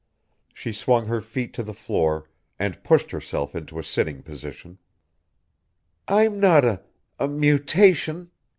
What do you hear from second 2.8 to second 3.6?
pushed herself